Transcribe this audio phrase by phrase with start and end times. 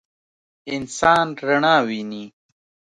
[0.73, 2.23] انسان رڼا ویني.